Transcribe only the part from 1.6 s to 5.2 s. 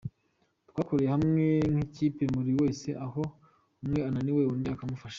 nk’ikipe, buri wese aho umwe ananiwe undi akamufasha.